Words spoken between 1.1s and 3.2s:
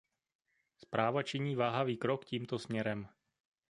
činí váhavý krok tímto směrem.